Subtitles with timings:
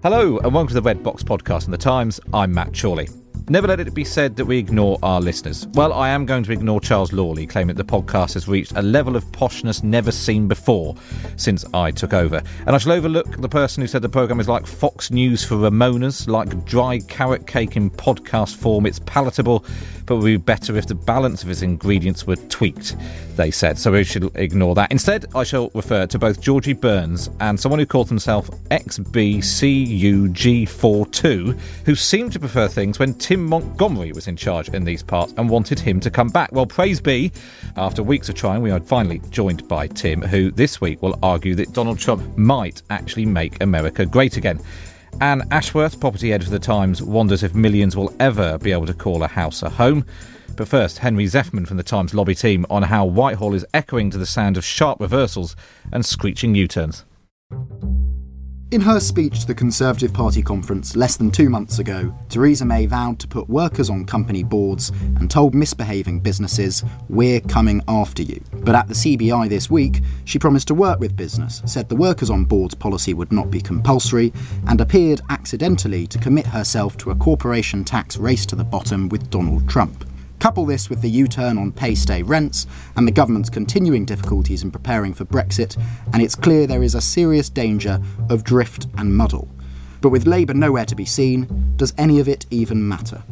[0.00, 2.20] Hello, and welcome to the Red Box podcast on the Times.
[2.32, 3.08] I'm Matt Chorley.
[3.50, 5.66] Never let it be said that we ignore our listeners.
[5.68, 8.82] Well, I am going to ignore Charles Lawley, claiming that the podcast has reached a
[8.82, 10.94] level of poshness never seen before
[11.36, 12.42] since I took over.
[12.66, 15.56] And I shall overlook the person who said the programme is like Fox News for
[15.56, 18.84] Remoaners, like dry carrot cake in podcast form.
[18.84, 19.64] It's palatable,
[20.04, 22.96] but would be better if the balance of its ingredients were tweaked,
[23.36, 23.78] they said.
[23.78, 24.92] So we should ignore that.
[24.92, 31.94] Instead, I shall refer to both Georgie Burns and someone who called himself XBCUG42, who
[31.94, 35.78] seemed to prefer things when Tim Montgomerie was in charge in these parts and wanted
[35.78, 36.52] him to come back.
[36.52, 37.32] Well, praise be,
[37.76, 41.54] after weeks of trying, we are finally joined by Tim, who this week will argue
[41.54, 44.60] that Donald Trump might actually make America great again.
[45.20, 48.94] Anne Ashworth, property editor of The Times, wonders if millions will ever be able to
[48.94, 50.04] call a house a home.
[50.56, 54.18] But first, Henry Zeffman from The Times lobby team on how Whitehall is echoing to
[54.18, 55.56] the sound of sharp reversals
[55.92, 57.04] and screeching U turns.
[58.70, 62.84] In her speech to the Conservative Party conference less than two months ago, Theresa May
[62.84, 68.42] vowed to put workers on company boards and told misbehaving businesses, We're coming after you.
[68.52, 72.28] But at the CBI this week, she promised to work with business, said the workers
[72.28, 74.34] on boards policy would not be compulsory,
[74.66, 79.30] and appeared accidentally to commit herself to a corporation tax race to the bottom with
[79.30, 80.04] Donald Trump.
[80.38, 84.62] Couple this with the U turn on pay stay rents and the government's continuing difficulties
[84.62, 85.76] in preparing for Brexit,
[86.12, 88.00] and it's clear there is a serious danger
[88.30, 89.48] of drift and muddle.
[90.00, 93.22] But with Labour nowhere to be seen, does any of it even matter?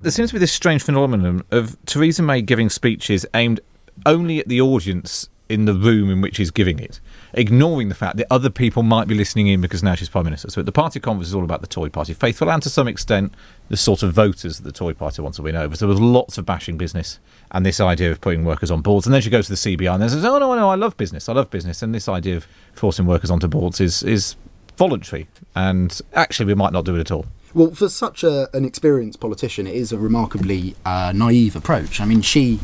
[0.00, 3.60] There seems to be this strange phenomenon of Theresa May giving speeches aimed
[4.06, 7.00] only at the audience in the room in which she's giving it,
[7.34, 10.50] ignoring the fact that other people might be listening in because now she's Prime Minister.
[10.50, 13.34] So the party conference is all about the Tory party faithful and to some extent
[13.68, 15.76] the sort of voters that the Tory party wants to win over.
[15.76, 17.18] So there was lots of bashing business
[17.50, 19.06] and this idea of putting workers on boards.
[19.06, 20.96] And then she goes to the CBI and then says, oh, no, no, I love
[20.96, 21.28] business.
[21.28, 21.82] I love business.
[21.82, 24.36] And this idea of forcing workers onto boards is, is
[24.76, 25.28] voluntary.
[25.54, 27.26] And actually, we might not do it at all.
[27.54, 32.00] Well, for such a, an experienced politician, it is a remarkably uh, naive approach.
[32.00, 32.58] I mean, she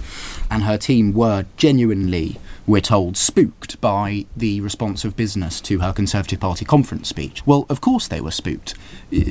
[0.51, 2.39] and her team were genuinely,
[2.70, 7.45] we're told, spooked by the response of business to her Conservative Party conference speech.
[7.47, 8.75] Well, of course they were spooked.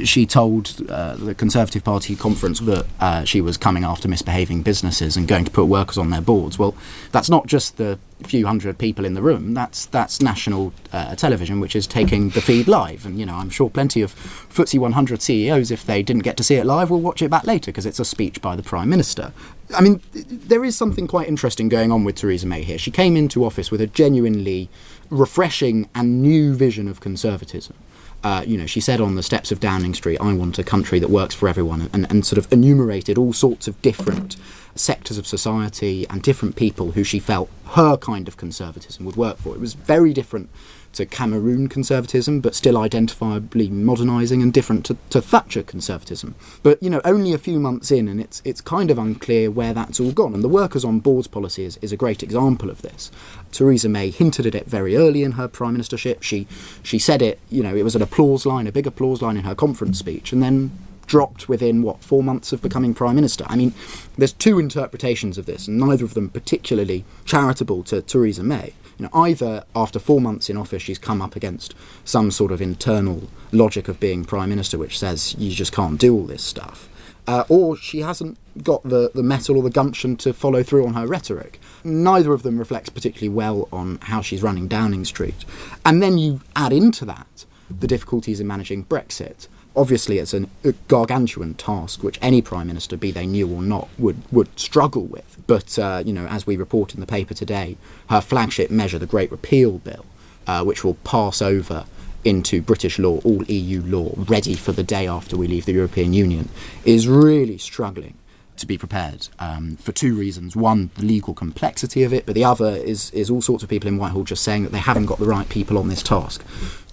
[0.04, 5.16] She told uh, the Conservative Party conference that uh, she was coming after misbehaving businesses
[5.16, 6.60] and going to put workers on their boards.
[6.60, 6.76] Well,
[7.12, 9.54] that's not just the few hundred people in the room.
[9.54, 13.06] That's that's national uh, television, which is taking the feed live.
[13.06, 16.44] And you know, I'm sure plenty of FTSE 100 CEOs, if they didn't get to
[16.44, 18.90] see it live, will watch it back later because it's a speech by the Prime
[18.90, 19.32] Minister.
[19.75, 22.78] I mean, there is something quite interesting going on with Theresa May here.
[22.78, 24.69] She came into office with a genuinely
[25.09, 27.75] refreshing and new vision of conservatism.
[28.24, 31.00] Uh, you know, she said on the steps of Downing Street, I want a country
[31.00, 34.35] that works for everyone, and, and sort of enumerated all sorts of different
[34.75, 39.38] sectors of society and different people who she felt her kind of conservatism would work
[39.38, 39.53] for.
[39.56, 40.50] It was very different
[40.94, 46.36] to Cameroon conservatism, but still identifiably modernising and different to, to, Thatcher conservatism.
[46.64, 49.74] But you know, only a few months in, and it's it's kind of unclear where
[49.74, 50.34] that's all gone.
[50.34, 53.12] And the workers on boards policy is, is a great example of this.
[53.52, 56.22] Theresa May hinted at it very early in her prime ministership.
[56.22, 56.48] She
[56.84, 59.44] she said it, you know, it was an applause line, a big applause line in
[59.44, 60.72] her conference speech, and then
[61.09, 63.44] dropped within what four months of becoming prime minister.
[63.47, 63.74] I mean,
[64.18, 68.74] there's two interpretations of this, and neither of them particularly charitable to Theresa May.
[68.97, 71.74] You know, either after four months in office, she's come up against
[72.06, 76.14] some sort of internal logic of being prime minister, which says you just can't do
[76.14, 76.88] all this stuff,
[77.28, 80.94] uh, or she hasn't got the, the mettle or the gumption to follow through on
[80.94, 81.59] her rhetoric.
[81.84, 85.44] Neither of them reflects particularly well on how she's running Downing Street.
[85.84, 90.74] And then you add into that the difficulties in managing Brexit obviously it's an, a
[90.88, 95.38] gargantuan task which any prime minister, be they new or not, would would struggle with.
[95.47, 97.78] But uh, you know, as we report in the paper today,
[98.09, 100.06] her flagship measure, the Great Repeal Bill,
[100.47, 101.85] uh, which will pass over
[102.25, 106.13] into British law, all EU law, ready for the day after we leave the European
[106.13, 106.50] Union,
[106.84, 108.16] is really struggling
[108.59, 110.56] to be prepared um, for two reasons.
[110.56, 113.88] One, the legal complexity of it, but the other is is all sorts of people
[113.88, 116.44] in Whitehall just saying that they haven't got the right people on this task.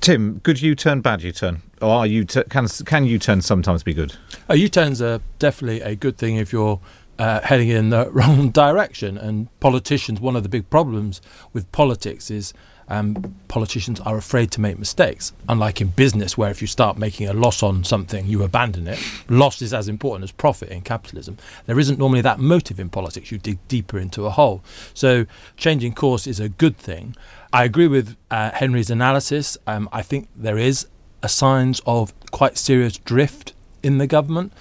[0.01, 3.43] Tim, good U turn, bad U turn, or are you t- can can U turn
[3.43, 4.17] sometimes be good?
[4.49, 6.81] A U turns are definitely a good thing if you're
[7.19, 9.19] uh, heading in the wrong direction.
[9.19, 11.21] And politicians, one of the big problems
[11.53, 12.53] with politics is
[12.89, 15.33] um, politicians are afraid to make mistakes.
[15.49, 18.99] Unlike in business, where if you start making a loss on something, you abandon it.
[19.29, 21.37] Loss is as important as profit in capitalism.
[21.67, 23.33] There isn't normally that motive in politics.
[23.33, 24.63] You dig deeper into a hole.
[24.95, 27.17] So changing course is a good thing.
[27.53, 29.57] I agree with uh, Henry's analysis.
[29.67, 30.87] Um, I think there is
[31.23, 34.53] a signs of quite serious drift in the government,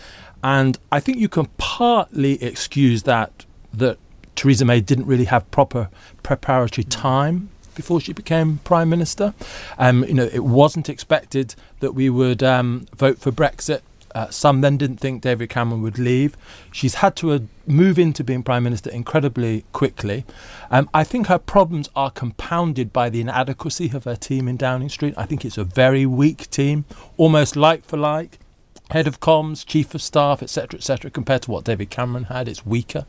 [0.44, 3.98] and I think you can partly excuse that that
[4.36, 5.89] Theresa May didn't really have proper
[6.24, 9.33] preparatory time before she became prime minister.
[9.77, 13.81] Um, you know, it wasn't expected that we would um, vote for Brexit.
[14.16, 16.38] Uh, some then didn't think David Cameron would leave.
[16.72, 20.24] She's had to uh, move into being prime minister incredibly quickly.
[20.72, 24.88] Um, I think her problems are compounded by the inadequacy of her team in Downing
[24.88, 25.13] Street.
[25.18, 26.86] I think it's a very weak team,
[27.18, 28.39] almost like for like.
[28.92, 32.66] Head of comms, chief of staff, etc., etc., compared to what David Cameron had, it's
[32.66, 33.06] weaker.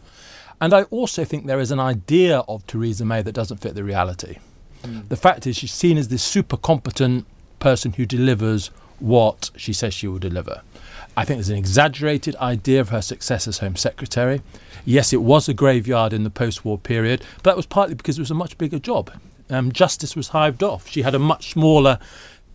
[0.61, 3.85] And I also think there is an idea of Theresa May that doesn't fit the
[3.85, 4.39] reality.
[4.87, 5.09] Mm.
[5.09, 7.27] The fact is, she's seen as this super competent
[7.59, 8.69] person who delivers
[8.99, 10.63] what she says she will deliver.
[11.17, 14.43] I think there's an exaggerated idea of her success as Home Secretary.
[14.85, 18.19] Yes, it was a graveyard in the post war period, but that was partly because
[18.19, 19.11] it was a much bigger job.
[19.49, 20.89] Um, justice was hived off.
[20.89, 21.99] She had a much smaller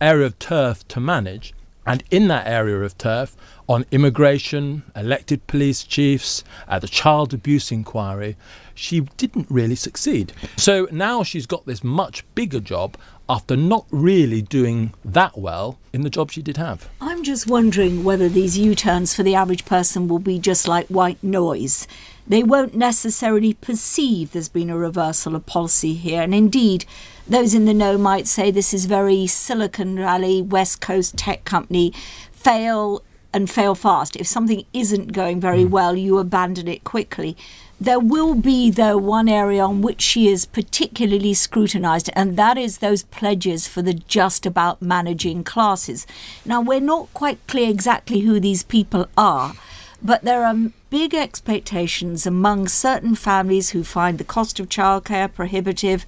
[0.00, 1.54] area of turf to manage.
[1.84, 3.36] And in that area of turf,
[3.68, 8.36] on immigration, elected police chiefs, uh, the child abuse inquiry,
[8.74, 10.32] she didn't really succeed.
[10.56, 12.96] So now she's got this much bigger job
[13.28, 16.88] after not really doing that well in the job she did have.
[17.00, 20.86] I'm just wondering whether these U turns for the average person will be just like
[20.88, 21.86] white noise.
[22.26, 26.84] They won't necessarily perceive there's been a reversal of policy here, and indeed,
[27.32, 31.92] those in the know might say this is very Silicon Valley, West Coast tech company,
[32.32, 33.02] fail
[33.32, 34.16] and fail fast.
[34.16, 35.70] If something isn't going very hmm.
[35.70, 37.36] well, you abandon it quickly.
[37.80, 42.78] There will be, though, one area on which she is particularly scrutinised, and that is
[42.78, 46.06] those pledges for the just about managing classes.
[46.44, 49.54] Now, we're not quite clear exactly who these people are,
[50.02, 50.56] but there are
[50.90, 56.04] big expectations among certain families who find the cost of childcare prohibitive,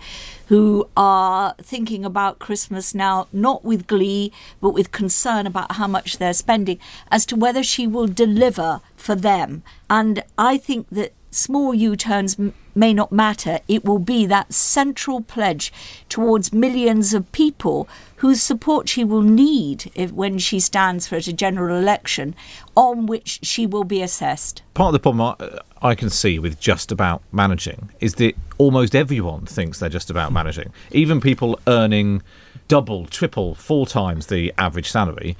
[0.48, 6.18] who are thinking about Christmas now not with glee but with concern about how much
[6.18, 6.78] they're spending
[7.10, 9.62] as to whether she will deliver for them.
[9.88, 12.36] And I think that small U turns
[12.74, 13.60] may not matter.
[13.68, 15.72] It will be that central pledge
[16.08, 21.20] towards millions of people whose support she will need if, when she stands for a
[21.20, 22.34] general election,
[22.76, 24.62] on which she will be assessed.
[24.74, 28.94] Part of the problem I, I can see with just about managing is that almost
[28.94, 30.72] everyone thinks they're just about managing.
[30.90, 32.22] Even people earning
[32.68, 35.36] double, triple, four times the average salary.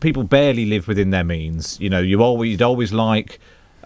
[0.00, 1.80] People barely live within their means.
[1.80, 3.40] You know, you always you'd always like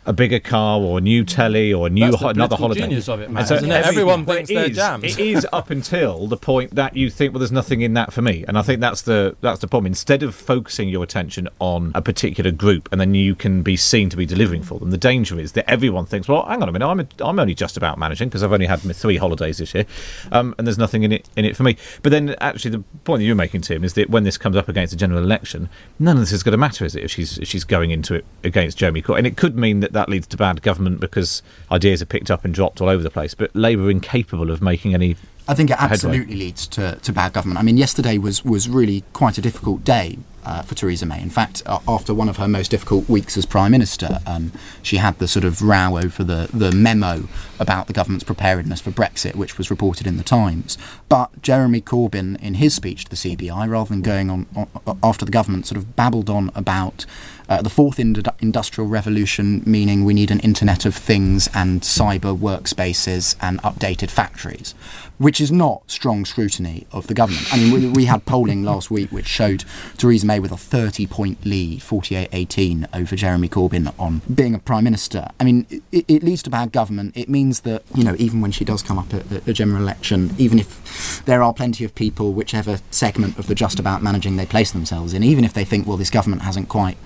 [0.06, 2.82] a bigger car or a new telly or a new ho- another holiday.
[2.82, 5.04] Genius of it, man, so Everyone thinks they're jams.
[5.04, 8.22] It is up until the point that you think, well, there's nothing in that for
[8.22, 9.86] me, and I think that's the that's the problem.
[9.86, 14.08] Instead of focusing your attention on a particular group, and then you can be seen
[14.10, 16.72] to be delivering for them, the danger is that everyone thinks, well, hang on a
[16.72, 19.74] minute, I'm a, I'm only just about managing because I've only had three holidays this
[19.74, 19.86] year,
[20.32, 21.76] um, and there's nothing in it in it for me.
[22.02, 24.68] But then actually, the point that you're making, Tim, is that when this comes up
[24.68, 25.68] against a general election,
[25.98, 27.04] none of this is going to matter, is it?
[27.04, 29.92] If she's if she's going into it against Jeremy Corbyn, and it could mean that
[29.96, 33.10] that leads to bad government because ideas are picked up and dropped all over the
[33.10, 33.34] place.
[33.34, 35.16] But Labour incapable of making any.
[35.48, 36.34] I think it absolutely headway.
[36.34, 37.58] leads to, to bad government.
[37.58, 41.20] I mean, yesterday was, was really quite a difficult day uh, for Theresa May.
[41.20, 44.52] In fact, uh, after one of her most difficult weeks as Prime Minister, um,
[44.82, 47.28] she had the sort of row over the, the memo
[47.58, 50.78] about the government's preparedness for Brexit, which was reported in the Times.
[51.08, 55.24] But Jeremy Corbyn, in his speech to the CBI, rather than going on, on after
[55.24, 57.06] the government, sort of babbled on about
[57.48, 62.36] uh, the fourth ind- industrial revolution, meaning we need an Internet of Things and cyber
[62.36, 64.74] workspaces and updated factories,
[65.18, 67.46] which is not strong scrutiny of the government.
[67.52, 69.64] I mean, we, we had polling last week which showed
[69.96, 74.58] Theresa May with a 30 point lead, 48 18, over Jeremy Corbyn on being a
[74.58, 75.28] Prime Minister.
[75.38, 77.16] I mean, it, it leads to bad government.
[77.16, 80.34] It means that, you know, even when she does come up at the general election,
[80.38, 84.46] even if there are plenty of people, whichever segment of the just about managing they
[84.46, 86.96] place themselves in, even if they think, well, this government hasn't quite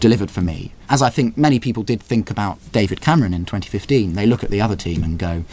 [0.00, 0.72] delivered for me.
[0.88, 4.50] As I think many people did think about David Cameron in 2015, they look at
[4.50, 5.44] the other team and go,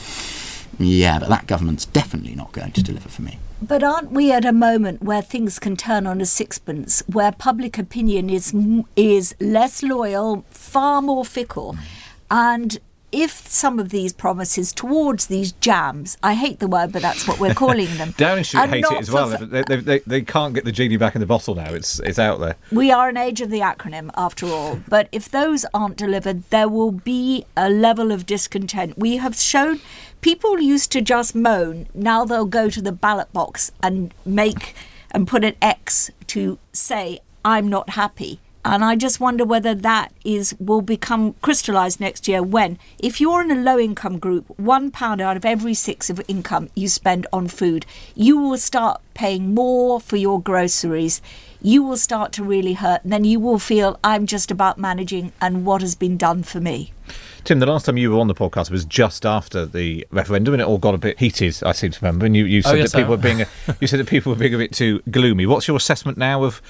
[0.79, 3.39] yeah, but that government's definitely not going to deliver for me.
[3.61, 7.79] But aren't we at a moment where things can turn on a sixpence, where public
[7.79, 8.53] opinion is
[8.95, 11.75] is less loyal, far more fickle,
[12.29, 12.77] and
[13.11, 17.39] if some of these promises towards these jams, I hate the word, but that's what
[17.39, 18.13] we're calling them.
[18.17, 19.29] Downing Street hate it as well.
[19.29, 21.73] They, they, they, they, can't get the genie back in the bottle now.
[21.73, 22.55] It's it's out there.
[22.71, 24.81] We are an age of the acronym, after all.
[24.87, 28.97] But if those aren't delivered, there will be a level of discontent.
[28.97, 29.79] We have shown
[30.21, 31.87] people used to just moan.
[31.93, 34.75] Now they'll go to the ballot box and make
[35.11, 38.41] and put an X to say, I'm not happy.
[38.69, 43.41] And I just wonder whether that is will become crystallized next year when if you're
[43.41, 47.25] in a low income group, one pound out of every six of income you spend
[47.31, 51.21] on food, you will start paying more for your groceries.
[51.67, 53.03] You will start to really hurt.
[53.03, 56.61] And then you will feel I'm just about managing and what has been done for
[56.61, 56.93] me.
[57.43, 60.61] Tim, the last time you were on the podcast was just after the referendum, and
[60.61, 61.61] it all got a bit heated.
[61.63, 63.47] I seem to remember, and you, you Oh, said yes, that people were being a,
[63.81, 65.45] you said that people were being a bit too gloomy.
[65.45, 66.61] What's your assessment now of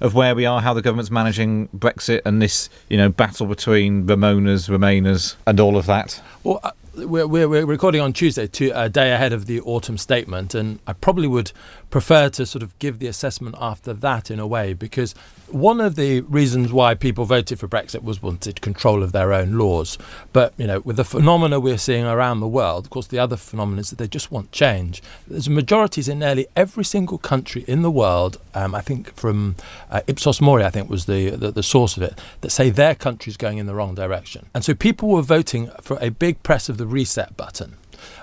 [0.00, 4.06] of where we are, how the government's managing Brexit, and this you know battle between
[4.06, 6.22] Remoaners, Remainers, and all of that?
[6.44, 10.54] Well, uh, we're, we're, recording on Tuesday, to a day ahead of the autumn statement,
[10.54, 11.52] and I probably would
[11.90, 15.14] prefer to sort of give the assessment after that in a way, because
[15.48, 19.58] one of the reasons why people voted for Brexit was wanted control of their own
[19.58, 19.98] laws.
[20.32, 23.36] But you know, with the phenomena we're seeing around the world, of course, the other
[23.36, 25.02] phenomenon is that they just want change.
[25.28, 28.40] There's majorities in nearly every single country in the world.
[28.54, 29.56] Um, I think from
[29.90, 32.94] uh, Ipsos Mori, I think was the, the the source of it, that say their
[32.94, 36.68] country's going in the wrong direction, and so people were voting for a big press
[36.68, 37.76] of the reset button.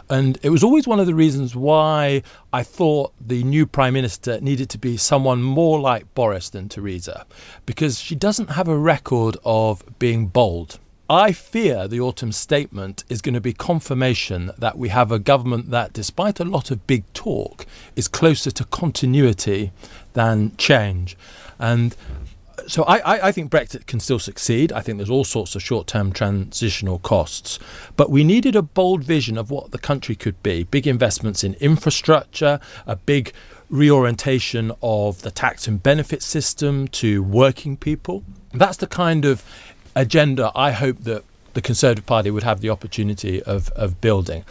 [0.10, 4.39] And it was always one of the reasons why I thought the new Prime Minister
[4.41, 7.25] needed to be someone more like Boris than Theresa,
[7.65, 10.79] because she doesn't have a record of being bold.
[11.10, 15.70] I fear the autumn statement is going to be confirmation that we have a government
[15.70, 17.65] that, despite a lot of big talk,
[17.96, 19.72] is closer to continuity
[20.13, 21.17] than change.
[21.60, 21.96] And
[22.67, 24.72] so I, I, I think Brexit can still succeed.
[24.72, 27.60] I think there's all sorts of short-term transitional costs,
[27.95, 30.63] but we needed a bold vision of what the country could be.
[30.63, 33.33] Big investments in infrastructure, a big
[33.69, 38.24] reorientation of the tax and benefit system to working people.
[38.53, 39.43] That's the kind of
[39.95, 44.43] agenda I hope that the Conservative Party would have the opportunity of, of building.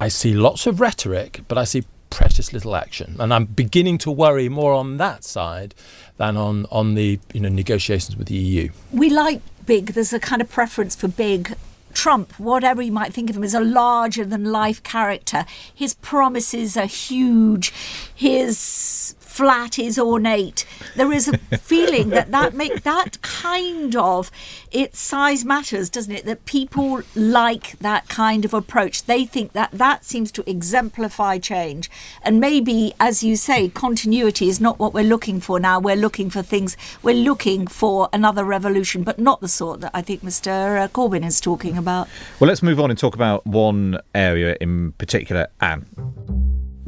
[0.00, 4.10] I see lots of rhetoric, but I see precious little action, and I'm beginning to
[4.10, 5.74] worry more on that side
[6.16, 8.70] than on on the you know negotiations with the EU.
[8.92, 9.88] we like big.
[9.88, 11.54] There's a kind of preference for big.
[11.94, 15.44] Trump, whatever you might think of him, is a larger than life character.
[15.74, 17.72] His promises are huge.
[18.14, 20.66] His flat is ornate.
[20.96, 24.32] There is a feeling that that make that kind of
[24.72, 26.24] its size matters, doesn't it?
[26.24, 29.04] That people like that kind of approach.
[29.04, 31.88] They think that that seems to exemplify change.
[32.20, 35.78] And maybe, as you say, continuity is not what we're looking for now.
[35.78, 36.76] We're looking for things.
[37.04, 40.82] We're looking for another revolution, but not the sort that I think Mr.
[40.82, 42.08] uh, Corbyn is talking about.
[42.40, 45.86] Well, let's move on and talk about one area in particular, Anne.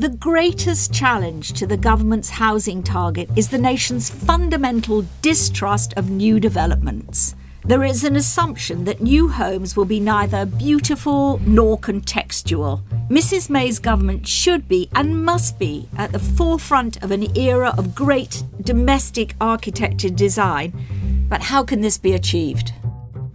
[0.00, 6.40] The greatest challenge to the government's housing target is the nation's fundamental distrust of new
[6.40, 7.35] developments.
[7.66, 12.80] There is an assumption that new homes will be neither beautiful nor contextual.
[13.11, 13.50] Mrs.
[13.50, 18.42] May's government should be and must be at the forefront of an era of great
[18.62, 21.26] domestic architecture design.
[21.28, 22.73] But how can this be achieved?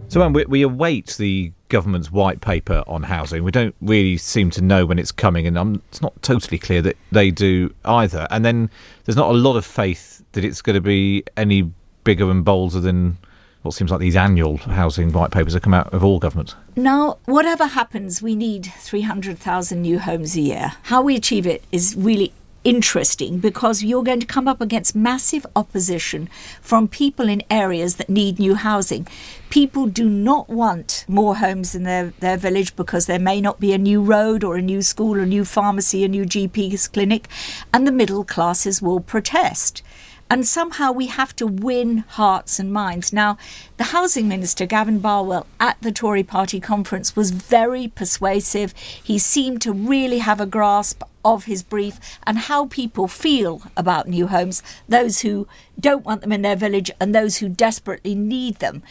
[0.08, 3.44] So, we, we await the government's white paper on housing.
[3.44, 6.82] We don't really seem to know when it's coming, and um, it's not totally clear
[6.82, 8.26] that they do either.
[8.30, 8.70] And then
[9.04, 11.70] there's not a lot of faith that it's going to be any
[12.04, 13.18] bigger and bolder than
[13.62, 16.54] what seems like these annual housing white papers that come out of all governments.
[16.76, 20.72] Now, whatever happens, we need 300,000 new homes a year.
[20.84, 22.32] How we achieve it is really
[22.66, 26.28] interesting because you're going to come up against massive opposition
[26.60, 29.06] from people in areas that need new housing.
[29.50, 33.72] People do not want more homes in their, their village because there may not be
[33.72, 37.28] a new road or a new school, a new pharmacy, a new GP's clinic,
[37.72, 39.80] and the middle classes will protest.
[40.28, 43.12] And somehow we have to win hearts and minds.
[43.12, 43.38] Now,
[43.76, 48.74] the Housing Minister, Gavin Barwell, at the Tory party conference was very persuasive.
[48.76, 51.04] He seemed to really have a grasp
[51.34, 56.32] of his brief and how people feel about new homes, those who don't want them
[56.32, 58.82] in their village and those who desperately need them.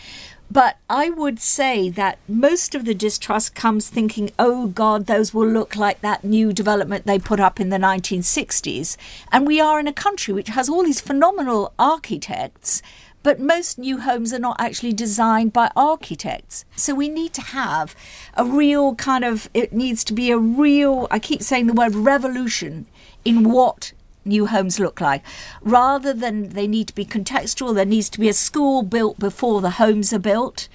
[0.52, 5.48] But I would say that most of the distrust comes thinking, oh God, those will
[5.48, 8.96] look like that new development they put up in the 1960s.
[9.32, 12.84] And we are in a country which has all these phenomenal architects,
[13.26, 16.64] but most new homes are not actually designed by architects.
[16.76, 17.96] So we need to have
[18.36, 21.96] a real kind of, it needs to be a real, I keep saying the word
[21.96, 22.86] revolution
[23.26, 23.94] in what
[24.26, 25.24] new homes look like.
[25.64, 29.60] Rather than they need to be contextual, there needs to be a school built before
[29.60, 30.68] the homes are built.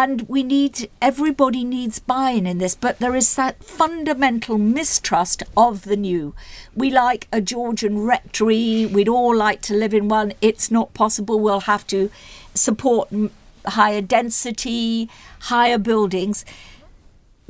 [0.00, 5.42] And we need, everybody needs buy in in this, but there is that fundamental mistrust
[5.56, 6.36] of the new.
[6.72, 10.34] We like a Georgian rectory, we'd all like to live in one.
[10.40, 12.12] It's not possible, we'll have to
[12.54, 13.08] support
[13.66, 16.44] higher density, higher buildings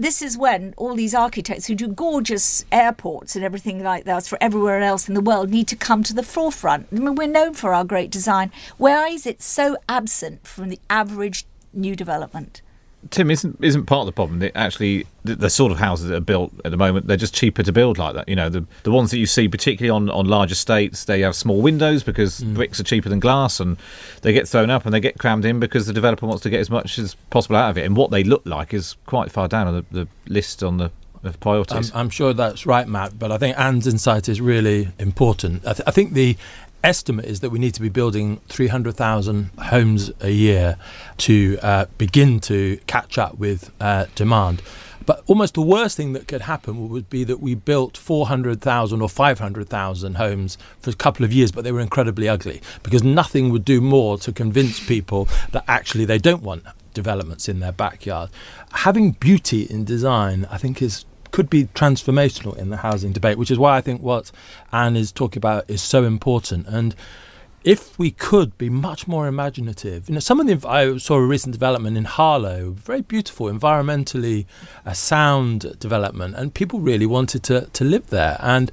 [0.00, 4.38] this is when all these architects who do gorgeous airports and everything like that for
[4.40, 6.86] everywhere else in the world need to come to the forefront.
[6.92, 8.52] I mean, we're known for our great design.
[8.76, 12.62] Why is it so absent from the average new development?
[13.10, 16.16] Tim, isn't isn't part of the problem that actually the, the, sort of houses that
[16.16, 18.28] are built at the moment they're just cheaper to build like that.
[18.28, 21.36] You know, the the ones that you see particularly on on large estates, they have
[21.36, 22.54] small windows because mm.
[22.54, 23.76] bricks are cheaper than glass, and
[24.22, 26.58] they get thrown up and they get crammed in because the developer wants to get
[26.58, 27.84] as much as possible out of it.
[27.84, 30.90] And what they look like is quite far down on the, the list on the
[31.24, 31.90] of priorities.
[31.90, 33.18] I'm, I'm, sure that's right, Matt.
[33.18, 35.66] But I think Anne's insight is really important.
[35.66, 36.36] I, th- I think the
[36.84, 40.76] estimate is that we need to be building 300,000 homes a year
[41.18, 44.62] to uh, begin to catch up with uh, demand.
[45.08, 49.08] But almost the worst thing that could happen would be that we built 400,000 or
[49.08, 53.64] 500,000 homes for a couple of years, but they were incredibly ugly because nothing would
[53.64, 58.28] do more to convince people that actually they don't want developments in their backyard.
[58.72, 63.50] Having beauty in design, I think, is could be transformational in the housing debate, which
[63.50, 64.30] is why I think what
[64.72, 66.66] Anne is talking about is so important.
[66.66, 66.94] And
[67.64, 71.26] if we could be much more imaginative, you know, some of the I saw a
[71.26, 74.46] recent development in Harlow, very beautiful, environmentally
[74.84, 78.36] a sound development, and people really wanted to to live there.
[78.40, 78.70] And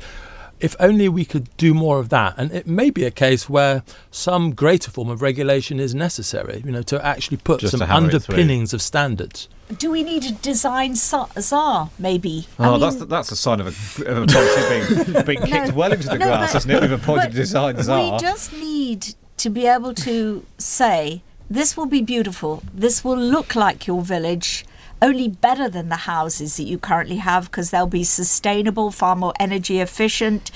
[0.66, 2.34] if only we could do more of that.
[2.38, 6.72] And it may be a case where some greater form of regulation is necessary, you
[6.72, 9.48] know, to actually put Just some underpinnings of standards.
[9.78, 12.48] Do we need a design czar, maybe?
[12.58, 15.70] Oh, I mean, that's that's a sign of a, of a policy being, being kicked
[15.70, 16.82] no, well into the no, grass, but, isn't it?
[16.82, 18.14] We've appointed a design czar.
[18.14, 23.56] We just need to be able to say, this will be beautiful, this will look
[23.56, 24.66] like your village,
[25.02, 29.34] only better than the houses that you currently have because they'll be sustainable, far more
[29.40, 30.52] energy efficient,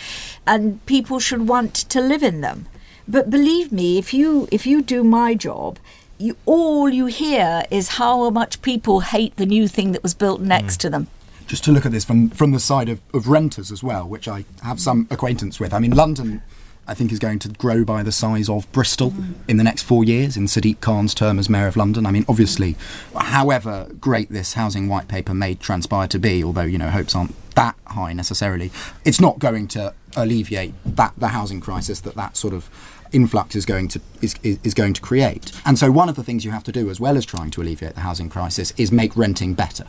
[0.47, 2.67] and people should want to live in them.
[3.07, 5.79] But believe me, if you if you do my job,
[6.17, 10.41] you, all you hear is how much people hate the new thing that was built
[10.41, 10.81] next mm.
[10.81, 11.07] to them.
[11.47, 14.27] Just to look at this from from the side of, of renters as well, which
[14.27, 15.73] I have some acquaintance with.
[15.73, 16.43] I mean, London
[16.89, 19.35] I think is going to grow by the size of Bristol mm.
[19.47, 22.07] in the next four years in Sadiq Khan's term as Mayor of London.
[22.07, 22.75] I mean, obviously,
[23.15, 27.35] however great this housing white paper may transpire to be, although, you know, hopes aren't
[27.53, 28.71] that high necessarily,
[29.05, 32.69] it's not going to alleviate that the housing crisis that that sort of
[33.11, 35.51] influx is going to is, is, going to create.
[35.65, 37.61] And so one of the things you have to do as well as trying to
[37.61, 39.85] alleviate the housing crisis is make renting better.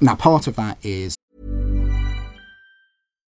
[0.00, 1.15] Now part of that is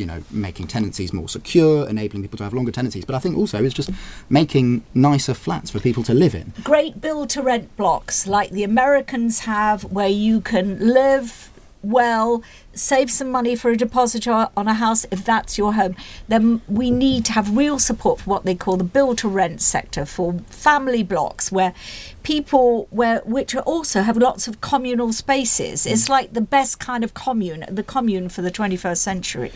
[0.00, 3.36] you know, making tenancies more secure, enabling people to have longer tenancies, but I think
[3.36, 3.90] also it's just
[4.28, 6.52] making nicer flats for people to live in.
[6.64, 11.50] Great build to rent blocks like the Americans have, where you can live
[11.82, 15.96] well, save some money for a deposit on a house if that's your home,
[16.28, 19.60] then we need to have real support for what they call the build to rent
[19.60, 21.74] sector for family blocks where
[22.22, 25.86] people where which also have lots of communal spaces.
[25.86, 29.52] It's like the best kind of commune, the commune for the 21st century.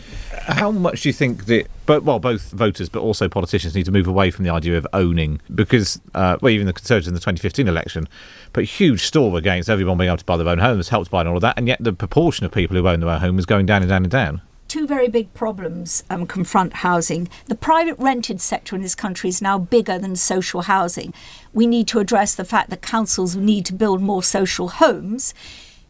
[0.47, 3.91] How much do you think that but well both voters but also politicians need to
[3.91, 7.19] move away from the idea of owning because uh, well even the conservatives in the
[7.19, 8.07] 2015 election
[8.53, 11.35] put huge store against everyone being able to buy their own homes helped by all
[11.35, 13.81] of that and yet the proportion of people who own their home is going down
[13.81, 17.29] and down and down two very big problems um, confront housing.
[17.45, 21.13] The private rented sector in this country is now bigger than social housing.
[21.53, 25.33] We need to address the fact that councils need to build more social homes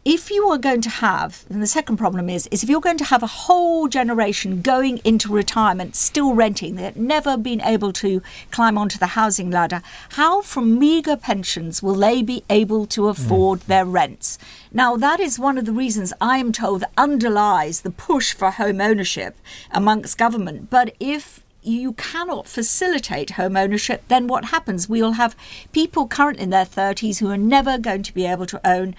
[0.06, 2.96] if you are going to have, and the second problem is, is if you're going
[2.96, 8.22] to have a whole generation going into retirement still renting, they've never been able to
[8.52, 13.58] climb onto the housing ladder, how from meagre pensions will they be able to afford
[13.62, 13.66] mm.
[13.66, 14.38] their rents?
[14.72, 18.80] Now, that is one of the reasons I am told underlies the push for home
[18.80, 19.36] ownership
[19.72, 20.70] amongst government.
[20.70, 24.88] But if you cannot facilitate home ownership, then what happens?
[24.88, 25.34] We'll have
[25.72, 28.94] people currently in their 30s who are never going to be able to own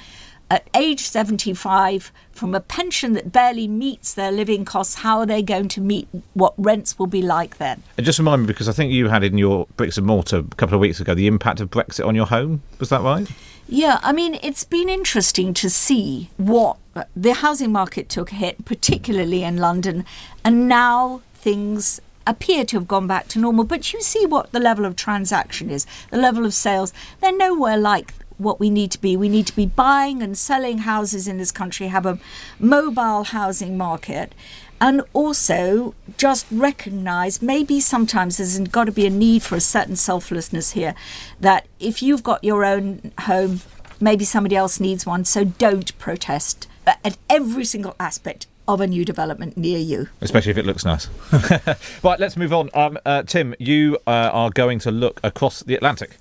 [0.49, 5.41] at age 75 from a pension that barely meets their living costs, how are they
[5.41, 7.83] going to meet what rents will be like then?
[7.97, 10.55] And just remind me, because I think you had in your bricks and mortar a
[10.55, 12.61] couple of weeks ago the impact of Brexit on your home.
[12.79, 13.27] Was that right?
[13.67, 16.77] Yeah, I mean, it's been interesting to see what
[17.15, 20.05] the housing market took a hit, particularly in London,
[20.45, 23.65] and now things appear to have gone back to normal.
[23.65, 26.93] But you see what the level of transaction is, the level of sales.
[27.19, 29.17] They're nowhere like what we need to be.
[29.17, 32.19] We need to be buying and selling houses in this country, have a
[32.59, 34.33] mobile housing market,
[34.79, 39.95] and also just recognize maybe sometimes there's got to be a need for a certain
[39.95, 40.93] selflessness here
[41.39, 43.61] that if you've got your own home,
[43.99, 49.05] maybe somebody else needs one, so don't protest at every single aspect of a new
[49.05, 50.07] development near you.
[50.21, 51.09] Especially if it looks nice.
[52.03, 52.69] right, let's move on.
[52.73, 56.17] Um, uh, Tim, you uh, are going to look across the Atlantic.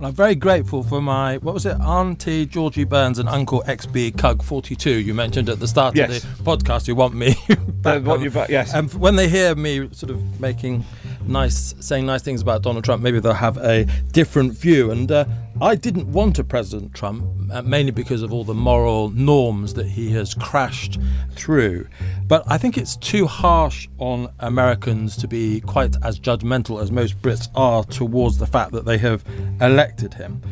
[0.00, 4.42] I'm very grateful for my, what was it, Auntie Georgie Burns and Uncle XB Cug
[4.42, 6.24] 42 you mentioned at the start yes.
[6.24, 6.88] of the podcast.
[6.88, 7.36] You want me
[7.68, 8.04] back.
[8.04, 8.74] want you back, yes.
[8.74, 10.84] And when they hear me sort of making
[11.24, 14.90] nice, saying nice things about Donald Trump, maybe they'll have a different view.
[14.90, 15.26] And uh,
[15.60, 19.86] I didn't want a President Trump, uh, mainly because of all the moral norms that
[19.86, 20.98] he has crashed
[21.36, 21.86] through.
[22.26, 27.22] But I think it's too harsh on Americans to be quite as judgmental as most
[27.22, 29.24] Brits are towards the fact that they have
[29.60, 29.83] elected
[30.14, 30.42] him.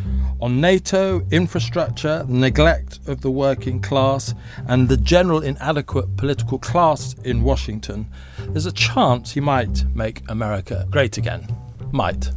[0.41, 4.35] On NATO, infrastructure, neglect of the working class,
[4.67, 8.07] and the general inadequate political class in Washington,
[8.49, 11.47] there's a chance he might make America great again.
[11.93, 12.31] Might.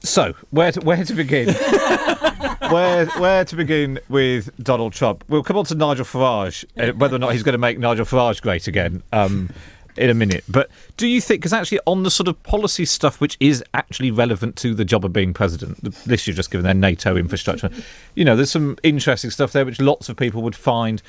[0.00, 1.54] So, where to, where to begin?
[2.70, 5.24] where where to begin with Donald Trump?
[5.28, 8.04] We'll come on to Nigel Farage, uh, whether or not he's going to make Nigel
[8.04, 9.02] Farage great again.
[9.12, 9.50] Um,
[9.96, 13.20] in a minute, but do you think, because actually on the sort of policy stuff
[13.20, 16.64] which is actually relevant to the job of being president, the list you've just given
[16.64, 17.70] there, NATO infrastructure,
[18.14, 21.02] you know, there's some interesting stuff there which lots of people would find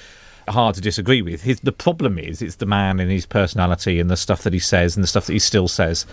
[0.50, 1.42] hard to disagree with.
[1.42, 4.60] His, the problem is, it's the man and his personality and the stuff that he
[4.60, 6.06] says and the stuff that he still says,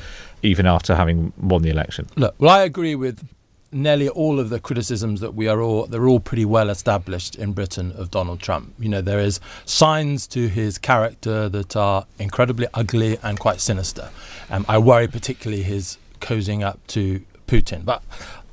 [0.42, 2.06] even after having won the election.
[2.16, 3.26] Look, well, I agree with
[3.72, 7.52] nearly all of the criticisms that we are all they're all pretty well established in
[7.52, 8.74] Britain of Donald Trump.
[8.78, 14.10] You know, there is signs to his character that are incredibly ugly and quite sinister.
[14.50, 18.02] Um, I worry particularly his cozying up to Putin, but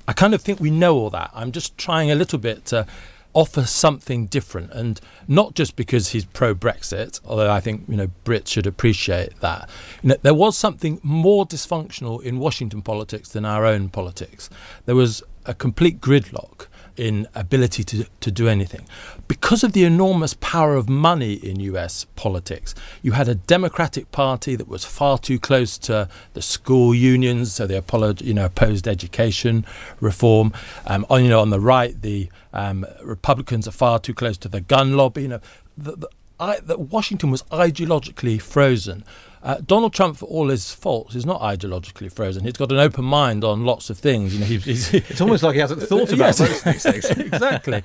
[0.07, 1.31] I kind of think we know all that.
[1.33, 2.87] I'm just trying a little bit to
[3.37, 8.09] offer something different, and not just because he's pro Brexit, although I think you know
[8.25, 9.69] Brits should appreciate that.
[10.01, 14.49] You know, there was something more dysfunctional in Washington politics than our own politics.
[14.87, 16.66] There was a complete gridlock
[16.97, 18.85] in ability to, to do anything.
[19.27, 24.55] Because of the enormous power of money in US politics, you had a Democratic Party
[24.55, 28.87] that was far too close to the school unions, so they apolog- you know, opposed
[28.87, 29.65] education
[30.01, 30.51] reform.
[30.85, 34.47] Um, on, you know, on the right, the um, Republicans are far too close to
[34.47, 35.23] the gun lobby.
[35.23, 35.41] You know,
[35.77, 39.03] the, the, I, Washington was ideologically frozen.
[39.43, 42.43] Uh, Donald Trump, for all his faults, is not ideologically frozen.
[42.43, 44.33] He's got an open mind on lots of things.
[44.33, 47.05] You know, he's, he's it's almost like he hasn't thought about yes, these things.
[47.09, 47.83] exactly.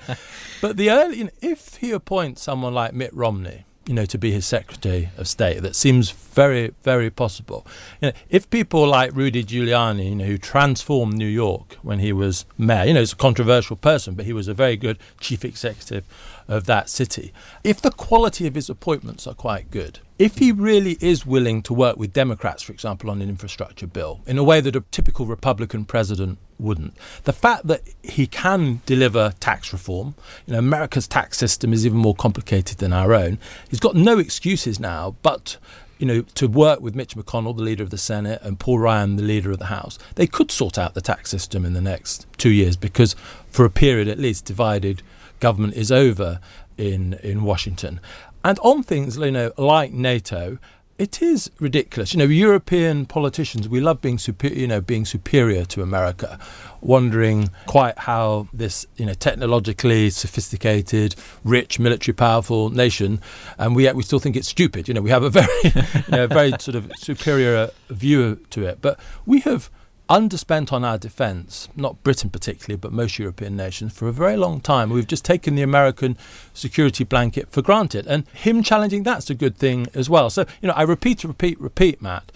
[0.61, 4.19] But the early, you know, if he appoints someone like Mitt Romney, you know, to
[4.19, 7.67] be his Secretary of State, that seems very, very possible.
[8.01, 12.13] You know, if people like Rudy Giuliani, you know, who transformed New York when he
[12.13, 15.45] was mayor, you know, he's a controversial person, but he was a very good chief
[15.45, 16.05] executive
[16.49, 17.33] of that city.
[17.65, 21.75] If the quality of his appointments are quite good, if he really is willing to
[21.75, 25.27] work with Democrats, for example, on an infrastructure bill, in a way that a typical
[25.27, 30.15] Republican president wouldn't, the fact that he can deliver tax reform,
[30.47, 33.39] you know, America's tax system is even more complicated than our own.
[33.69, 35.57] He's got no excuses now, but
[36.03, 39.15] you know, to work with Mitch McConnell, the leader of the Senate, and Paul Ryan,
[39.15, 42.27] the leader of the House, they could sort out the tax system in the next
[42.39, 43.15] two years because,
[43.47, 45.01] for a period at least, divided
[45.43, 46.41] government is over
[46.79, 48.01] in in Washington.
[48.45, 50.59] And on things, you know, like NATO,
[50.99, 52.13] it is ridiculous.
[52.15, 56.39] You know, European politicians, we love being superior, you know, being superior to America,
[56.81, 63.21] wondering quite how this, you know, technologically sophisticated, rich, military powerful nation,
[63.59, 64.87] and we we still think it's stupid.
[64.89, 68.79] You know, we have a very, you know, very sort of superior view to it.
[68.81, 69.71] But we have
[70.13, 74.61] underspent on our defence, not Britain particularly, but most European nations, for a very long
[74.61, 74.91] time.
[74.91, 76.19] We've just taken the American
[76.53, 78.07] security blanket for granted.
[78.07, 80.29] And him challenging that's a good thing as well.
[80.29, 82.31] So, you know, I repeat, repeat, repeat, Matt.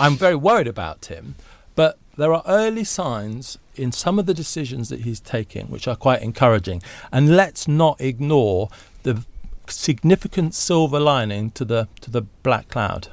[0.00, 1.36] I'm very worried about him,
[1.76, 5.96] but there are early signs in some of the decisions that he's taking which are
[5.96, 6.82] quite encouraging.
[7.12, 8.68] And let's not ignore
[9.04, 9.24] the
[9.68, 13.08] significant silver lining to the to the black cloud.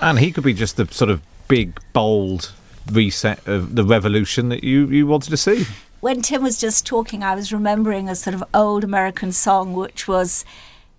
[0.00, 2.52] And he could be just the sort of big, bold
[2.90, 5.66] reset of the revolution that you, you wanted to see.
[6.00, 10.08] when Tim was just talking, I was remembering a sort of old American song, which
[10.08, 10.44] was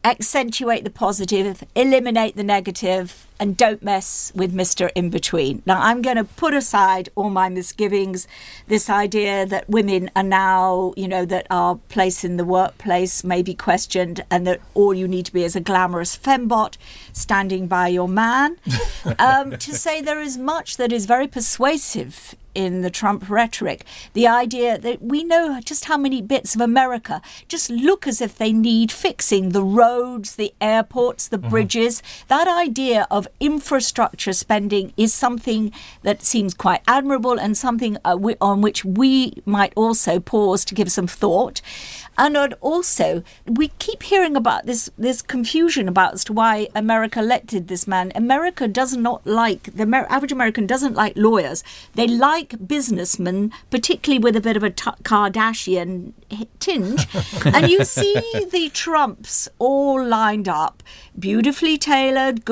[0.04, 4.90] accentuate the positive, eliminate the negative, and don't mess with Mr.
[4.96, 5.62] In Between.
[5.66, 8.26] Now, I'm going to put aside all my misgivings,
[8.70, 13.42] this idea that women are now, you know, that our place in the workplace may
[13.42, 16.78] be questioned and that all you need to be is a glamorous fembot
[17.12, 18.56] standing by your man.
[19.20, 23.86] um, to say there is much that is very persuasive in the Trump rhetoric.
[24.14, 28.38] The idea that we know just how many bits of America just look as if
[28.38, 31.50] they need fixing the roads, the airports, the mm-hmm.
[31.50, 32.04] bridges.
[32.28, 38.36] That idea of infrastructure spending is something that seems quite admirable and something uh, we,
[38.40, 41.62] on which we might also pause to give some thought.
[42.18, 47.68] And also, we keep hearing about this this confusion about as to why America elected
[47.68, 48.12] this man.
[48.14, 51.64] America does not like the Amer- average American doesn't like lawyers.
[51.96, 56.14] They like businessmen, particularly with a bit of a t- Kardashian
[56.60, 57.08] tinge.
[57.46, 58.14] and you see
[58.52, 60.84] the Trumps all lined up,
[61.18, 62.46] beautifully tailored,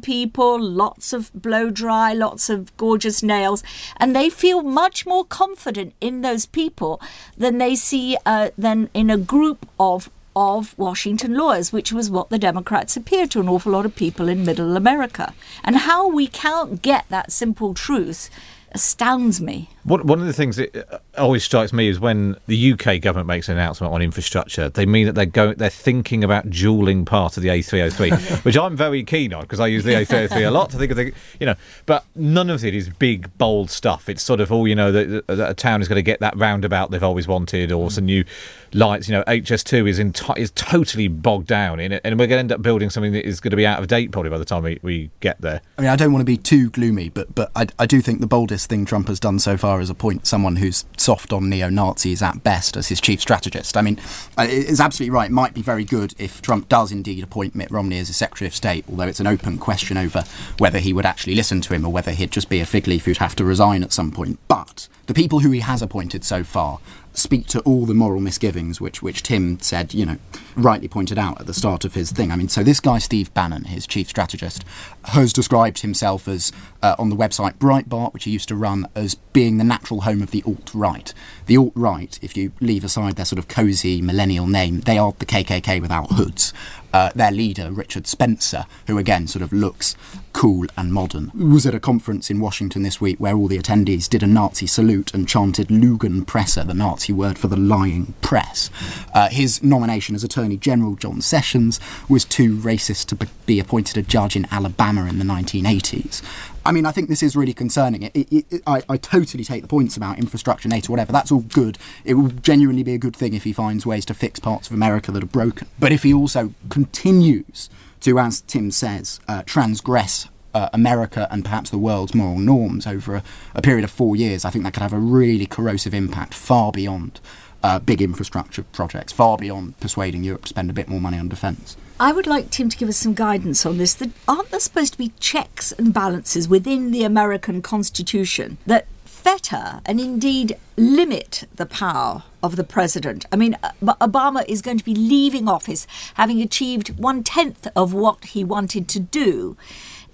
[0.00, 3.62] people, lots of blow dry, lots of gorgeous nails,
[3.96, 7.00] and they feel much more confident in those people
[7.36, 12.30] than they see uh, than in a group of of Washington lawyers, which was what
[12.30, 15.34] the Democrats appeared to an awful lot of people in middle America.
[15.64, 18.30] And how we can't get that simple truth
[18.72, 19.70] astounds me.
[19.84, 23.26] One, one of the things that uh, always strikes me is when the UK government
[23.26, 27.36] makes an announcement on infrastructure, they mean that they're going, they're thinking about dualling part
[27.36, 30.70] of the A303, which I'm very keen on because I use the A303 a lot
[30.70, 31.54] to think of the, you know,
[31.86, 34.08] but none of it is big, bold stuff.
[34.08, 36.36] It's sort of all, you know, that, that a town is going to get that
[36.36, 38.24] roundabout they've always wanted or some new
[38.72, 39.08] lights.
[39.08, 42.40] You know, HS2 is in is totally bogged down in it, and we're going to
[42.40, 44.44] end up building something that is going to be out of date probably by the
[44.44, 45.60] time we, we get there.
[45.78, 48.20] I mean, I don't want to be too gloomy, but but I, I do think
[48.20, 51.68] the boldest thing Trump has done so far is appoint someone who's soft on neo
[51.68, 53.76] Nazis at best as his chief strategist.
[53.76, 54.00] I mean,
[54.38, 55.30] uh, it's absolutely right.
[55.30, 58.48] It might be very good if Trump does indeed appoint Mitt Romney as his Secretary
[58.48, 60.24] of State, although it's an open question over
[60.58, 63.04] whether he would actually listen to him or whether he'd just be a fig leaf
[63.04, 64.38] who'd have to resign at some point.
[64.48, 66.78] But the people who he has appointed so far
[67.12, 70.16] speak to all the moral misgivings which which Tim said, you know,
[70.56, 72.30] rightly pointed out at the start of his thing.
[72.30, 74.64] I mean, so this guy Steve Bannon, his chief strategist,
[75.04, 79.14] has described himself as uh, on the website Breitbart, which he used to run, as
[79.14, 81.12] being the natural home of the alt right.
[81.46, 85.12] The alt right, if you leave aside their sort of cosy millennial name, they are
[85.18, 86.52] the KKK without hoods.
[86.92, 89.94] Uh, their leader, Richard Spencer, who again sort of looks
[90.32, 94.08] cool and modern, was at a conference in Washington this week where all the attendees
[94.08, 98.70] did a Nazi salute and chanted Lügenpresse, the Nazi word for the lying press.
[99.14, 104.02] Uh, his nomination as Attorney General, John Sessions, was too racist to be appointed a
[104.02, 106.22] judge in Alabama in the 1980s.
[106.64, 108.02] I mean, I think this is really concerning.
[108.02, 111.12] It, it, it, I, I, totally take the points about infrastructure, NATO, whatever.
[111.12, 111.78] That's all good.
[112.04, 114.74] It will genuinely be a good thing if he finds ways to fix parts of
[114.74, 115.68] America that are broken.
[115.78, 117.70] But if he also continues
[118.00, 123.16] to, as Tim says, uh, transgress uh, America and perhaps the world's moral norms over
[123.16, 123.22] a,
[123.54, 126.72] a, period of four years, I think that could have a really corrosive impact far
[126.72, 127.20] beyond
[127.62, 131.28] uh, big infrastructure projects, far beyond persuading Europe to spend a bit more money on
[131.28, 131.76] defence.
[132.00, 133.92] I would like Tim to give us some guidance on this.
[133.92, 139.82] That aren't there supposed to be checks and balances within the American Constitution that fetter
[139.84, 143.26] and indeed limit the power of the president.
[143.30, 147.92] I mean, uh, Obama is going to be leaving office having achieved one tenth of
[147.92, 149.58] what he wanted to do.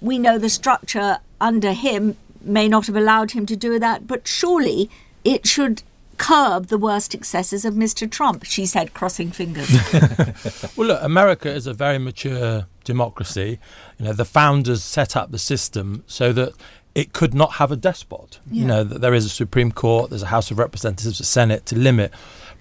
[0.01, 4.27] We know the structure under him may not have allowed him to do that, but
[4.27, 4.89] surely
[5.23, 5.83] it should
[6.17, 8.09] curb the worst excesses of Mr.
[8.09, 9.69] Trump, she said, crossing fingers.
[10.75, 13.59] well, look, America is a very mature democracy.
[13.97, 16.53] You know, the founders set up the system so that
[16.95, 18.39] it could not have a despot.
[18.49, 18.61] Yeah.
[18.61, 21.65] You know, that there is a Supreme Court, there's a House of Representatives, a Senate
[21.67, 22.11] to limit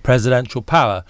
[0.03, 1.05] presidential power.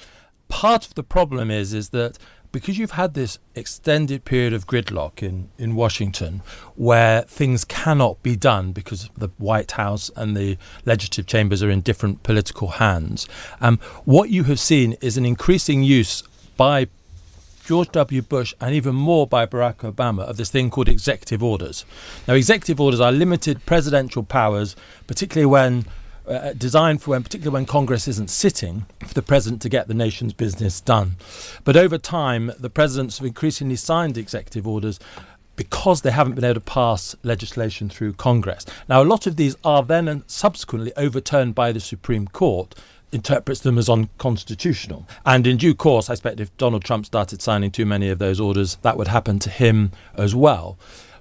[0.49, 2.19] Part of the problem is is that
[2.57, 6.41] because you've had this extended period of gridlock in, in Washington
[6.75, 11.83] where things cannot be done because the White House and the legislative chambers are in
[11.83, 13.29] different political hands,
[13.61, 16.23] um, what you have seen is an increasing use
[16.57, 16.87] by
[17.67, 18.23] George W.
[18.23, 21.85] Bush and even more by Barack Obama of this thing called executive orders.
[22.27, 25.85] Now, executive orders are limited presidential powers, particularly when
[26.29, 29.95] uh, designed for when, particularly when Congress isn't sitting, for the president to get the
[29.95, 31.17] nation's business done.
[31.65, 34.99] But over time, the presidents have increasingly signed executive orders
[35.57, 38.67] because they haven't been able to pass legislation through Congress.
[38.89, 42.75] Now, a lot of these are then and subsequently overturned by the Supreme Court.
[43.13, 45.07] Interprets them as unconstitutional.
[45.25, 48.41] And in due course, I expect if Donald Trump started signing too many of those
[48.41, 50.77] orders, that would happen to him as well.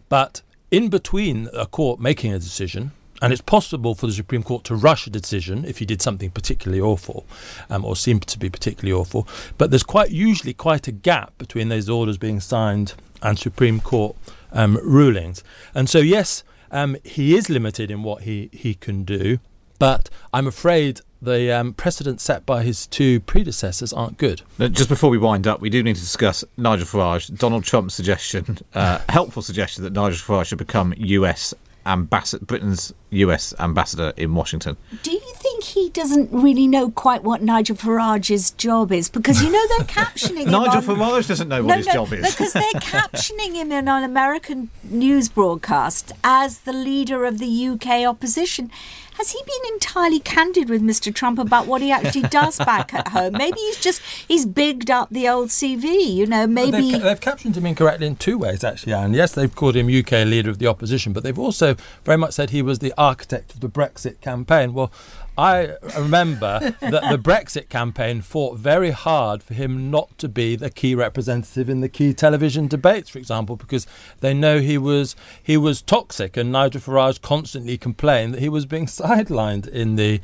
[0.09, 0.41] But
[0.71, 2.91] in between a court making a decision
[3.25, 6.29] And it's possible for the Supreme Court to rush a decision if he did something
[6.29, 7.25] particularly awful
[7.71, 9.27] um, or seemed to be particularly awful.
[9.57, 14.15] But there's quite usually quite a gap between those orders being signed and Supreme Court
[14.51, 15.43] um, rulings.
[15.73, 19.39] And so, yes, um, he is limited in what he, he can do.
[19.79, 24.43] But I'm afraid the um, precedent set by his two predecessors aren't good.
[24.59, 28.59] Just before we wind up, we do need to discuss Nigel Farage, Donald Trump's suggestion,
[28.75, 34.77] uh, helpful suggestion that Nigel Farage should become US ambassador, Britain's US ambassador in Washington.
[35.03, 39.09] Do you think he doesn't really know quite what Nigel Farage's job is?
[39.09, 40.51] Because you know they're captioning him.
[40.51, 42.31] Nigel Farage doesn't know what no, his no, job is.
[42.31, 48.05] because they're captioning him in an American news broadcast as the leader of the UK
[48.05, 48.71] opposition.
[49.17, 51.13] Has he been entirely candid with Mr.
[51.13, 53.33] Trump about what he actually does back at home?
[53.33, 56.13] Maybe he's just he's bigged up the old CV.
[56.13, 58.91] You know, maybe they've, they've, captioned him incorrectly in two ways, actually.
[58.91, 62.33] And yes, they've called him UK leader of the opposition, but they've also very much
[62.33, 64.73] said he was the architect of the Brexit campaign.
[64.73, 64.91] Well,
[65.37, 70.69] I remember that the Brexit campaign fought very hard for him not to be the
[70.69, 73.85] key representative in the key television debates, for example, because
[74.21, 78.65] they know he was he was toxic, and Nigel Farage constantly complained that he was
[78.65, 80.21] being sidelined in the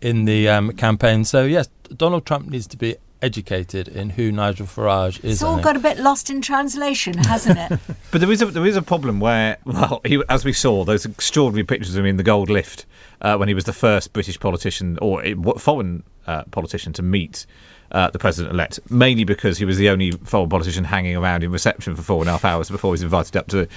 [0.00, 1.24] in the um, campaign.
[1.24, 5.32] So yes, Donald Trump needs to be educated in who Nigel Farage is.
[5.32, 7.80] It's all got a bit lost in translation, hasn't it?
[8.10, 11.06] but there is a there is a problem where, well, he, as we saw, those
[11.06, 12.84] extraordinary pictures of him in the gold lift
[13.22, 15.22] uh, when he was the first British politician or
[15.58, 17.46] foreign uh, politician to meet
[17.92, 21.50] uh, the president elect, mainly because he was the only foreign politician hanging around in
[21.52, 23.68] reception for four and a half hours before he was invited up to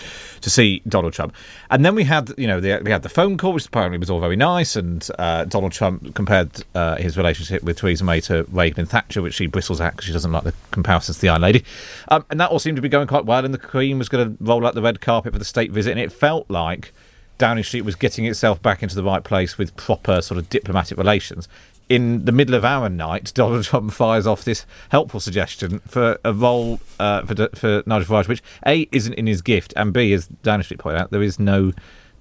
[0.42, 1.34] to see Donald Trump.
[1.70, 4.10] And then we had, you know, the, we had the phone call, which apparently was
[4.10, 4.76] all very nice.
[4.76, 9.36] And uh, Donald Trump compared uh, his relationship with Theresa May to Reagan Thatcher, which
[9.36, 11.64] she bristles at because she doesn't like the comparisons to the Iron Lady.
[12.10, 13.44] Um, and that all seemed to be going quite well.
[13.44, 15.92] And the Queen was going to roll out the red carpet for the state visit,
[15.92, 16.94] and it felt like.
[17.40, 20.98] Downing Street was getting itself back into the right place with proper sort of diplomatic
[20.98, 21.48] relations
[21.90, 26.34] in the middle of our night, Donald Trump fires off this helpful suggestion for a
[26.34, 30.28] role uh, for, for Nigel Farage, which A isn't in his gift, and B, as
[30.28, 31.72] Downing Street pointed out, there is no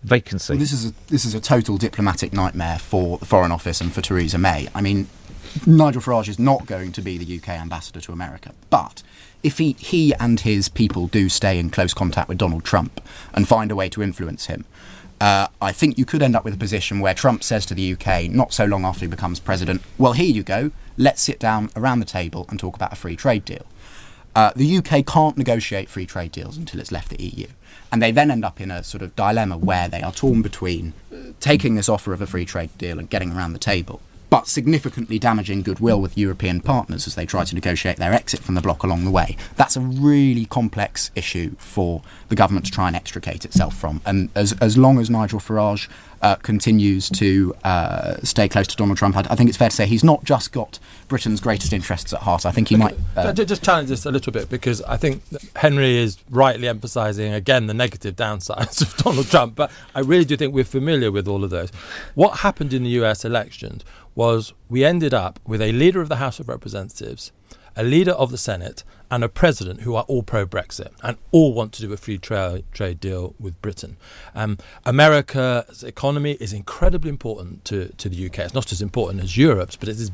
[0.02, 0.52] vacancy.
[0.52, 3.92] Well, this is a, this is a total diplomatic nightmare for the Foreign Office and
[3.92, 4.68] for Theresa May.
[4.74, 5.08] I mean,
[5.66, 9.02] Nigel Farage is not going to be the UK ambassador to America, but
[9.42, 13.00] if he, he and his people do stay in close contact with Donald Trump
[13.34, 14.64] and find a way to influence him,
[15.20, 17.92] uh, I think you could end up with a position where Trump says to the
[17.92, 21.70] UK, not so long after he becomes president, well, here you go, let's sit down
[21.74, 23.64] around the table and talk about a free trade deal.
[24.34, 27.46] Uh, the UK can't negotiate free trade deals until it's left the EU.
[27.90, 30.92] And they then end up in a sort of dilemma where they are torn between
[31.40, 35.18] taking this offer of a free trade deal and getting around the table but significantly
[35.18, 38.82] damaging goodwill with European partners as they try to negotiate their exit from the bloc
[38.82, 39.36] along the way.
[39.56, 44.00] That's a really complex issue for the government to try and extricate itself from.
[44.04, 45.88] And as, as long as Nigel Farage
[46.22, 49.74] uh, continues to uh, stay close to Donald Trump, I, I, think it's fair to
[49.74, 52.46] say he's not just got Britain's greatest interests at heart.
[52.46, 52.96] I think he might.
[53.16, 55.22] Uh, just challenge this a little bit because I think
[55.54, 60.36] Henry is rightly emphasising again the negative downsides of Donald Trump, but I really do
[60.36, 61.70] think we're familiar with all of those.
[62.14, 63.84] What happened in the US elections
[64.16, 67.30] was we ended up with a leader of the House of Representatives,
[67.76, 71.52] a leader of the Senate, and a president who are all pro Brexit and all
[71.52, 73.96] want to do a free tra- trade deal with Britain.
[74.34, 78.40] Um, America's economy is incredibly important to, to the UK.
[78.40, 80.10] It's not as important as Europe's, but it is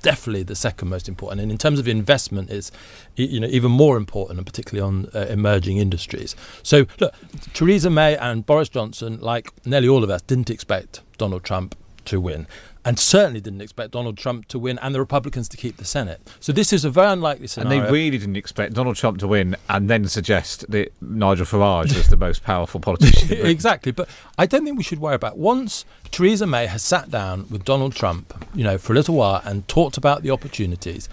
[0.00, 1.42] definitely the second most important.
[1.42, 2.72] And in terms of investment, it's
[3.14, 6.34] you know even more important, and particularly on uh, emerging industries.
[6.62, 7.14] So look,
[7.52, 12.20] Theresa May and Boris Johnson, like nearly all of us, didn't expect Donald Trump to
[12.20, 12.48] win
[12.84, 16.20] and certainly didn't expect Donald Trump to win and the Republicans to keep the Senate.
[16.40, 17.78] So this is a very unlikely scenario.
[17.78, 21.96] And they really didn't expect Donald Trump to win and then suggest that Nigel Farage
[21.96, 23.46] was the most powerful politician.
[23.46, 23.92] exactly.
[23.92, 25.38] But I don't think we should worry about it.
[25.38, 29.40] once Theresa May has sat down with Donald Trump, you know, for a little while
[29.44, 31.08] and talked about the opportunities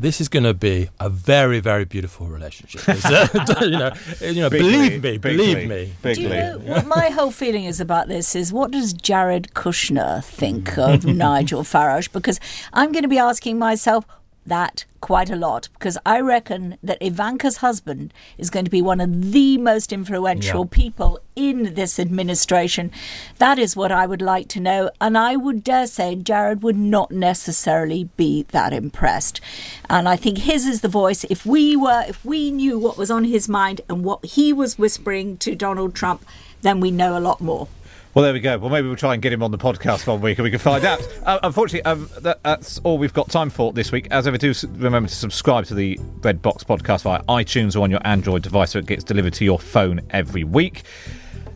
[0.00, 2.82] this is going to be a very, very beautiful relationship.
[2.88, 3.26] Uh,
[3.62, 5.92] you know, you know believe me, believe me.
[6.02, 10.24] Do you know what my whole feeling is about this is what does Jared Kushner
[10.24, 12.12] think of Nigel Farage?
[12.12, 12.38] Because
[12.72, 14.04] I'm going to be asking myself,
[14.48, 19.00] that quite a lot because I reckon that Ivanka's husband is going to be one
[19.00, 20.68] of the most influential yeah.
[20.70, 22.90] people in this administration.
[23.38, 24.90] That is what I would like to know.
[25.00, 29.40] And I would dare say Jared would not necessarily be that impressed.
[29.88, 31.24] And I think his is the voice.
[31.24, 34.78] If we were, if we knew what was on his mind and what he was
[34.78, 36.24] whispering to Donald Trump,
[36.62, 37.68] then we know a lot more.
[38.18, 38.58] Well, there we go.
[38.58, 40.58] Well, maybe we'll try and get him on the podcast one week and we can
[40.58, 41.00] find out.
[41.24, 44.08] Uh, unfortunately, um, that, that's all we've got time for this week.
[44.10, 47.92] As ever, do remember to subscribe to the Red Box podcast via iTunes or on
[47.92, 50.82] your Android device so it gets delivered to your phone every week.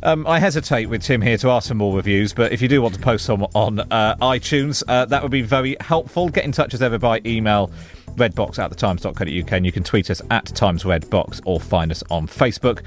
[0.05, 2.81] Um, I hesitate with Tim here to ask for more reviews, but if you do
[2.81, 6.29] want to post some on uh, iTunes, uh, that would be very helpful.
[6.29, 7.73] Get in touch as ever by email,
[8.11, 12.85] redbox at thetimes.co.uk, and you can tweet us at timesredbox or find us on Facebook.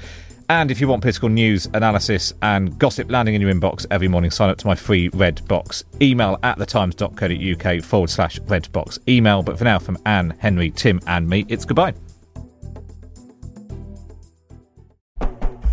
[0.48, 4.30] And if you want political news, analysis, and gossip landing in your inbox every morning,
[4.30, 9.42] sign up to my free Red Box email at thetimes.co.uk forward slash Red Box email.
[9.42, 11.94] But for now, from Anne, Henry, Tim, and me, it's goodbye.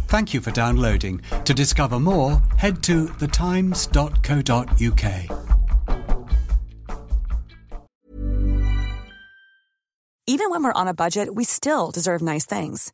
[0.08, 1.22] Thank you for downloading.
[1.46, 3.94] To discover more, head to thetimes.co.uk.
[10.26, 12.94] Even when we're on a budget, we still deserve nice things.